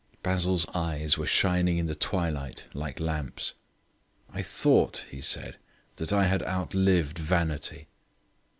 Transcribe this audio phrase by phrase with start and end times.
[0.23, 3.53] Basil's eyes were shining in the twilight like lamps.
[4.33, 5.57] "I thought," he said,
[5.97, 7.87] "that I had outlived vanity."